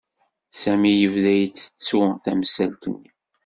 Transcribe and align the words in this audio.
Sami 0.61 0.91
yebda 0.93 1.33
ittettu 1.45 1.99
tamsalt-nni. 2.23 3.09